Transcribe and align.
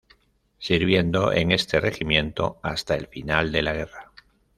Sirviendo 0.57 1.31
en 1.31 1.51
este 1.51 1.79
regimiento 1.79 2.59
hasta 2.63 2.95
el 2.95 3.05
final 3.05 3.51
de 3.51 3.61
la 3.61 3.73
guerra. 3.73 4.11